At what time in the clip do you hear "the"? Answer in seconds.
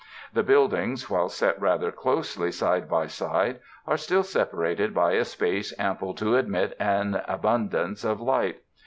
0.33-0.41